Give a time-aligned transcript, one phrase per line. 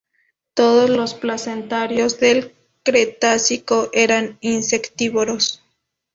[0.55, 5.61] Todos los placentarios del Cretácico eran insectívoros.